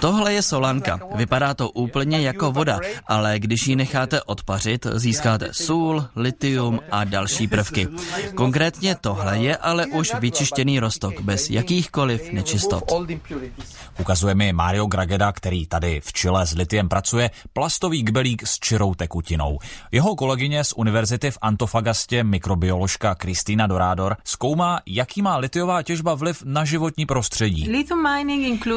Tohle 0.00 0.32
je 0.32 0.42
solanka. 0.42 1.00
Vypadá 1.14 1.54
to 1.54 1.70
úplně 1.70 2.20
jako 2.20 2.52
voda, 2.52 2.78
ale 3.06 3.38
když 3.38 3.66
ji 3.66 3.76
necháte 3.76 4.22
odpařit, 4.22 4.86
získáte 4.94 5.48
sůl, 5.52 6.04
litium 6.16 6.80
a 6.90 7.04
další 7.04 7.48
prvky. 7.48 7.88
Konkrétně 8.34 8.96
tohle 9.00 9.38
je 9.38 9.56
ale 9.56 9.86
už 9.86 10.14
vyčištěný 10.18 10.80
rostok 10.80 11.20
bez 11.20 11.50
jakýchkoliv 11.50 12.32
nečistot. 12.32 12.84
Ukazuje 14.00 14.34
mi 14.34 14.52
Mario 14.52 14.86
Grageda, 14.86 15.32
který 15.32 15.66
tady 15.66 16.00
v 16.00 16.12
Chile 16.12 16.46
s 16.46 16.54
litiem 16.54 16.88
pracuje, 16.88 17.30
plastový 17.52 18.02
kbelík 18.02 18.46
s 18.46 18.58
čirou 18.58 18.94
tekutinou. 18.94 19.58
Jeho 19.92 20.16
kolegyně 20.16 20.64
z 20.64 20.72
univerzity 20.76 21.30
v 21.30 21.38
Antofagastě, 21.42 22.24
mikrobioložka 22.24 23.14
Kristýna 23.14 23.66
Dorádor, 23.66 24.16
zkoumá, 24.24 24.80
jaký 24.86 25.22
má 25.22 25.36
litiová 25.36 25.82
těžba 25.82 26.14
vliv 26.14 26.42
na 26.44 26.64
životní 26.64 27.06
prostředí. 27.06 27.68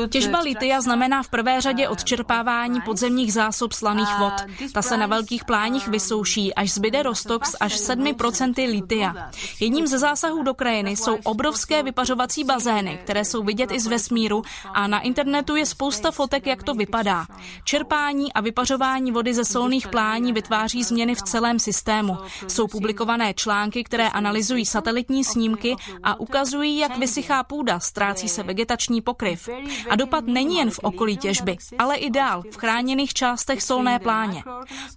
Těžba 0.10 0.33
litia 0.40 0.82
znamená 0.82 1.24
v 1.24 1.30
prvé 1.30 1.62
řadě 1.62 1.90
odčerpávání 1.90 2.82
podzemních 2.82 3.34
zásob 3.34 3.74
slaných 3.74 4.18
vod. 4.20 4.34
Ta 4.74 4.82
se 4.82 4.98
na 4.98 5.08
velkých 5.08 5.46
pláních 5.46 5.88
vysouší, 5.88 6.54
až 6.54 6.72
zbyde 6.74 7.04
roztok 7.04 7.46
s 7.46 7.58
až 7.60 7.76
7% 7.76 8.72
litia. 8.72 9.32
Jedním 9.60 9.88
ze 9.88 10.00
zásahů 10.00 10.44
do 10.44 10.54
krajiny 10.54 10.92
jsou 10.92 11.18
obrovské 11.24 11.84
vypařovací 11.84 12.44
bazény, 12.44 13.00
které 13.04 13.26
jsou 13.26 13.44
vidět 13.44 13.72
i 13.72 13.80
z 13.80 13.88
vesmíru 13.88 14.42
a 14.74 14.88
na 14.88 15.00
internetu 15.00 15.56
je 15.56 15.66
spousta 15.66 16.12
fotek, 16.12 16.48
jak 16.48 16.64
to 16.64 16.74
vypadá. 16.74 17.26
Čerpání 17.64 18.34
a 18.34 18.42
vypařování 18.42 19.12
vody 19.12 19.34
ze 19.34 19.46
solných 19.46 19.88
plání 19.88 20.34
vytváří 20.34 20.84
změny 20.84 21.16
v 21.16 21.22
celém 21.22 21.60
systému. 21.60 22.18
Jsou 22.48 22.68
publikované 22.68 23.34
články, 23.34 23.84
které 23.84 24.10
analyzují 24.10 24.66
satelitní 24.66 25.24
snímky 25.24 25.76
a 26.04 26.20
ukazují, 26.20 26.78
jak 26.78 26.98
vysychá 26.98 27.44
půda, 27.44 27.80
ztrácí 27.80 28.30
se 28.30 28.44
vegetační 28.44 29.02
pokryv. 29.02 29.50
A 29.90 29.96
dopad 29.96 30.23
není 30.26 30.58
jen 30.58 30.72
v 30.72 30.80
okolí 30.80 31.18
těžby, 31.18 31.58
ale 31.80 31.96
i 31.96 32.10
dál, 32.10 32.44
v 32.52 32.58
chráněných 32.58 33.14
částech 33.14 33.64
solné 33.64 34.00
pláně. 34.00 34.44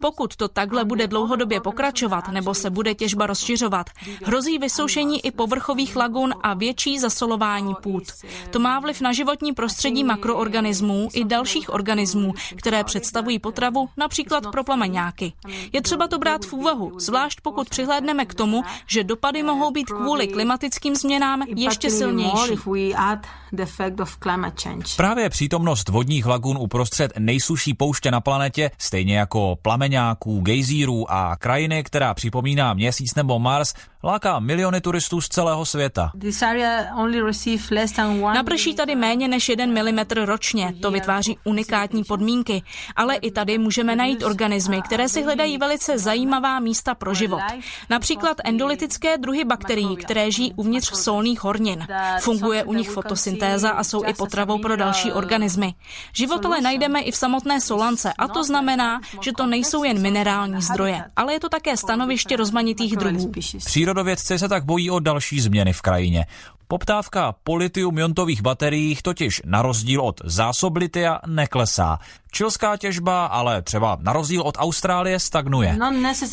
Pokud 0.00 0.36
to 0.36 0.48
takhle 0.48 0.84
bude 0.84 1.06
dlouhodobě 1.06 1.60
pokračovat 1.60 2.28
nebo 2.28 2.54
se 2.54 2.70
bude 2.70 2.94
těžba 2.94 3.26
rozšiřovat, 3.26 3.86
hrozí 4.24 4.58
vysoušení 4.58 5.26
i 5.26 5.30
povrchových 5.30 5.96
lagun 5.96 6.34
a 6.42 6.54
větší 6.54 6.98
zasolování 6.98 7.74
půd. 7.82 8.02
To 8.50 8.58
má 8.58 8.80
vliv 8.80 9.00
na 9.00 9.12
životní 9.12 9.52
prostředí 9.52 10.04
makroorganismů 10.04 11.08
i 11.14 11.24
dalších 11.24 11.74
organismů, 11.74 12.34
které 12.56 12.84
představují 12.84 13.38
potravu 13.38 13.88
například 13.96 14.46
pro 14.50 14.64
plameňáky. 14.64 15.32
Je 15.72 15.82
třeba 15.82 16.08
to 16.08 16.18
brát 16.18 16.44
v 16.44 16.52
úvahu, 16.52 16.92
zvlášť 16.98 17.40
pokud 17.40 17.68
přihlédneme 17.68 18.26
k 18.26 18.34
tomu, 18.34 18.62
že 18.86 19.04
dopady 19.04 19.42
mohou 19.42 19.70
být 19.70 19.90
kvůli 19.90 20.28
klimatickým 20.28 20.94
změnám 20.94 21.42
ještě 21.56 21.90
silnější. 21.90 22.56
Právě 25.06 25.30
přítomnost 25.30 25.88
vodních 25.88 26.26
lagun 26.26 26.56
uprostřed 26.56 27.12
nejsuší 27.18 27.74
pouště 27.74 28.10
na 28.10 28.20
planetě, 28.20 28.70
stejně 28.78 29.18
jako 29.18 29.58
plameňáků, 29.62 30.40
gejzírů 30.40 31.12
a 31.12 31.36
krajiny, 31.36 31.84
která 31.84 32.14
připomíná 32.14 32.74
měsíc 32.74 33.14
nebo 33.14 33.38
Mars, 33.38 33.74
láká 34.06 34.38
miliony 34.38 34.80
turistů 34.80 35.20
z 35.20 35.28
celého 35.28 35.64
světa. 35.64 36.10
Naprší 38.34 38.74
tady 38.74 38.96
méně 38.96 39.28
než 39.28 39.48
1 39.48 39.66
mm 39.66 39.98
ročně, 40.24 40.74
to 40.82 40.90
vytváří 40.90 41.38
unikátní 41.44 42.04
podmínky, 42.04 42.62
ale 42.96 43.14
i 43.16 43.30
tady 43.30 43.58
můžeme 43.58 43.96
najít 43.96 44.22
organismy, 44.22 44.82
které 44.82 45.08
si 45.08 45.22
hledají 45.22 45.58
velice 45.58 45.98
zajímavá 45.98 46.60
místa 46.60 46.94
pro 46.94 47.14
život. 47.14 47.40
Například 47.90 48.36
endolitické 48.44 49.18
druhy 49.18 49.44
bakterií, 49.44 49.96
které 49.96 50.30
žijí 50.30 50.52
uvnitř 50.56 50.94
solných 50.94 51.44
hornin. 51.44 51.86
Funguje 52.20 52.64
u 52.64 52.72
nich 52.72 52.90
fotosyntéza 52.90 53.70
a 53.70 53.84
jsou 53.84 54.04
i 54.04 54.14
potravou 54.14 54.58
pro 54.58 54.76
další 54.76 55.12
organismy. 55.12 55.74
Život 56.12 56.46
ale 56.46 56.60
najdeme 56.60 57.00
i 57.00 57.10
v 57.10 57.16
samotné 57.16 57.60
solance 57.60 58.12
a 58.18 58.28
to 58.28 58.44
znamená, 58.44 59.00
že 59.20 59.32
to 59.32 59.46
nejsou 59.46 59.84
jen 59.84 60.02
minerální 60.02 60.62
zdroje, 60.62 61.04
ale 61.16 61.32
je 61.32 61.40
to 61.40 61.48
také 61.48 61.76
stanoviště 61.76 62.36
rozmanitých 62.36 62.96
druhů. 62.96 63.32
Přírodovědci 63.96 64.38
se 64.38 64.48
tak 64.48 64.64
bojí 64.64 64.90
o 64.90 64.98
další 64.98 65.40
změny 65.40 65.72
v 65.72 65.82
krajině. 65.82 66.26
Poptávka 66.68 67.34
po 67.42 67.52
litium-iontových 67.54 68.42
bateriích 68.42 69.02
totiž 69.02 69.42
na 69.44 69.62
rozdíl 69.62 70.00
od 70.00 70.20
zásob 70.24 70.76
litia 70.76 71.20
neklesá. 71.26 71.98
Čilská 72.36 72.76
těžba 72.76 73.26
ale 73.26 73.62
třeba 73.62 73.98
na 74.00 74.12
rozdíl 74.12 74.42
od 74.42 74.54
Austrálie 74.58 75.20
stagnuje. 75.20 75.78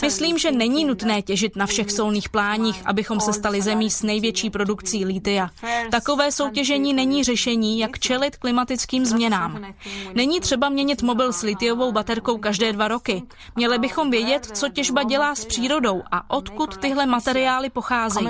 Myslím, 0.02 0.38
že 0.38 0.52
není 0.52 0.86
nutné 0.86 1.22
těžit 1.22 1.56
na 1.56 1.66
všech 1.66 1.92
solných 1.92 2.30
pláních, 2.30 2.82
abychom 2.86 3.20
se 3.20 3.34
stali 3.34 3.62
zemí 3.62 3.92
s 3.92 4.04
největší 4.04 4.50
produkcí 4.50 5.06
litia. 5.06 5.50
Takové 5.92 6.32
soutěžení 6.32 6.94
není 6.94 7.24
řešení, 7.24 7.80
jak 7.80 8.00
čelit 8.00 8.38
klimatickým 8.38 9.06
změnám. 9.06 9.66
Není 10.14 10.40
třeba 10.40 10.70
měnit 10.70 11.02
mobil 11.02 11.34
s 11.34 11.42
litiovou 11.42 11.92
baterkou 11.92 12.38
každé 12.38 12.74
dva 12.74 12.88
roky. 12.88 13.24
Měli 13.56 13.80
bychom 13.80 14.12
vědět, 14.12 14.46
co 14.54 14.70
těžba 14.70 15.04
dělá 15.04 15.36
s 15.36 15.46
přírodou 15.46 16.04
a 16.12 16.30
odkud 16.30 16.78
tyhle 16.78 17.06
materiály 17.06 17.70
pocházejí. 17.70 18.28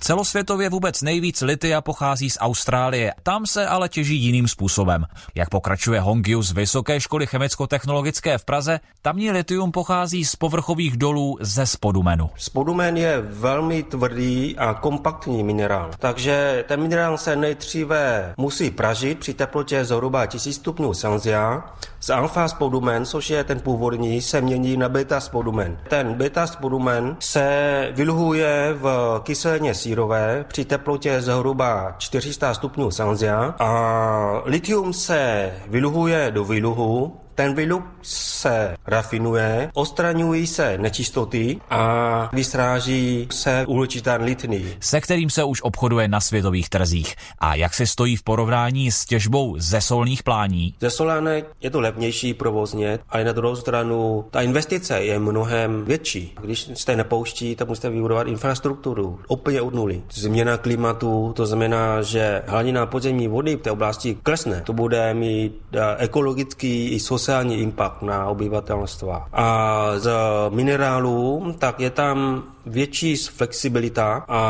Celosvětově 0.00 0.68
vůbec 0.68 1.02
nejvíc 1.02 1.40
litia 1.40 1.80
pochází 1.80 2.30
z 2.30 2.38
Austrálie. 2.40 3.14
Tam 3.22 3.46
se 3.46 3.66
ale 3.66 3.88
těží 3.88 4.16
jiným 4.16 4.48
způsobem. 4.48 5.04
Jak 5.34 5.48
pokračuje 5.48 6.00
Hongiu 6.00 6.42
z 6.42 6.52
Vysoké 6.52 7.00
školy 7.06 7.26
chemicko-technologické 7.26 8.38
v 8.38 8.44
Praze, 8.44 8.80
tamní 9.02 9.30
litium 9.30 9.72
pochází 9.72 10.24
z 10.24 10.36
povrchových 10.36 10.96
dolů 10.96 11.38
ze 11.40 11.66
spodumenu. 11.66 12.30
Spodumen 12.36 12.96
je 12.96 13.20
velmi 13.20 13.82
tvrdý 13.82 14.58
a 14.58 14.74
kompaktní 14.74 15.44
minerál, 15.44 15.90
takže 15.98 16.64
ten 16.68 16.80
minerál 16.80 17.18
se 17.18 17.36
nejdříve 17.36 18.34
musí 18.36 18.70
pražit 18.70 19.18
při 19.18 19.34
teplotě 19.34 19.84
zhruba 19.84 20.26
1000 20.26 20.56
stupňů 20.56 20.94
Celsia. 20.94 21.74
Z 22.00 22.10
alfa 22.10 22.48
spodumen, 22.48 23.04
což 23.04 23.30
je 23.30 23.44
ten 23.44 23.60
původní, 23.60 24.22
se 24.22 24.40
mění 24.40 24.76
na 24.76 24.88
beta 24.88 25.20
spodumen. 25.20 25.78
Ten 25.88 26.14
beta 26.14 26.46
spodumen 26.46 27.16
se 27.18 27.46
vyluhuje 27.94 28.74
v 28.78 29.20
kyselině 29.22 29.74
sírové 29.74 30.44
při 30.48 30.64
teplotě 30.64 31.20
zhruba 31.20 31.94
400 31.98 32.54
stupňů 32.54 32.90
Celsia 32.90 33.54
a 33.58 34.42
litium 34.44 34.92
se 34.92 35.52
vyluhuje 35.68 36.30
do 36.30 36.44
výluhu 36.44 36.85
있고 36.86 37.25
ten 37.36 37.54
výlup 37.54 37.84
se 38.02 38.76
rafinuje, 38.86 39.70
odstraňují 39.74 40.46
se 40.46 40.78
nečistoty 40.78 41.60
a 41.70 42.30
vystráží 42.32 43.28
se 43.30 43.64
uhločitán 43.66 44.22
litný. 44.22 44.64
Se 44.80 45.00
kterým 45.00 45.30
se 45.30 45.44
už 45.44 45.62
obchoduje 45.62 46.08
na 46.08 46.20
světových 46.20 46.68
trzích. 46.68 47.16
A 47.38 47.54
jak 47.54 47.74
se 47.74 47.86
stojí 47.86 48.16
v 48.16 48.22
porovnání 48.22 48.92
s 48.92 49.04
těžbou 49.04 49.54
ze 49.58 49.80
solných 49.80 50.22
plání? 50.22 50.74
Ze 50.80 50.90
solánek 50.90 51.46
je 51.60 51.70
to 51.70 51.80
levnější 51.80 52.34
provozně, 52.34 52.98
ale 53.08 53.24
na 53.24 53.32
druhou 53.32 53.56
stranu 53.56 54.24
ta 54.30 54.42
investice 54.42 55.00
je 55.00 55.18
mnohem 55.18 55.84
větší. 55.84 56.34
Když 56.40 56.70
jste 56.74 56.96
nepouští, 56.96 57.56
tak 57.56 57.68
musíte 57.68 57.90
vybudovat 57.90 58.26
infrastrukturu 58.26 59.20
úplně 59.28 59.62
od 59.62 59.74
nuly. 59.74 60.02
Změna 60.12 60.56
klimatu, 60.56 61.32
to 61.36 61.46
znamená, 61.46 62.02
že 62.02 62.42
hladina 62.46 62.86
podzemní 62.86 63.28
vody 63.28 63.56
v 63.56 63.60
té 63.60 63.70
oblasti 63.70 64.16
klesne. 64.22 64.62
To 64.64 64.72
bude 64.72 65.14
mít 65.14 65.52
eh, 65.72 65.78
ekologický 65.98 66.88
i 66.88 67.00
sociální 67.00 67.25
sociální 67.26 67.56
impact 67.56 68.02
na 68.02 68.26
obyvatelstva. 68.26 69.28
A 69.32 69.98
z 69.98 70.10
minerálů, 70.50 71.54
tak 71.58 71.80
je 71.80 71.90
tam 71.90 72.42
větší 72.66 73.16
flexibilita 73.16 74.24
a 74.28 74.40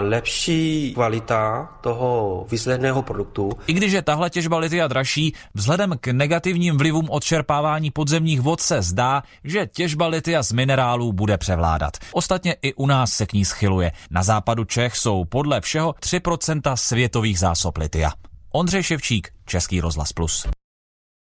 lepší 0.00 0.94
kvalita 0.94 1.68
toho 1.80 2.46
výsledného 2.50 3.02
produktu. 3.02 3.50
I 3.66 3.72
když 3.72 3.92
je 3.92 4.02
tahle 4.02 4.30
těžba 4.30 4.58
litia 4.58 4.88
dražší, 4.88 5.34
vzhledem 5.54 5.94
k 6.00 6.06
negativním 6.06 6.78
vlivům 6.78 7.10
odčerpávání 7.10 7.90
podzemních 7.90 8.40
vod 8.40 8.60
se 8.60 8.82
zdá, 8.82 9.22
že 9.44 9.66
těžba 9.66 10.06
litia 10.06 10.42
z 10.42 10.52
minerálů 10.52 11.12
bude 11.12 11.38
převládat. 11.38 11.92
Ostatně 12.12 12.56
i 12.62 12.74
u 12.74 12.86
nás 12.86 13.12
se 13.12 13.26
k 13.26 13.32
ní 13.32 13.44
schyluje. 13.44 13.92
Na 14.10 14.22
západu 14.22 14.64
Čech 14.64 14.96
jsou 14.96 15.24
podle 15.24 15.60
všeho 15.60 15.92
3% 15.92 16.74
světových 16.74 17.38
zásob 17.38 17.76
litia. 17.78 18.12
Ondřej 18.52 18.82
Ševčík, 18.82 19.28
Český 19.46 19.80
rozhlas 19.80 20.12
Plus. 20.12 20.46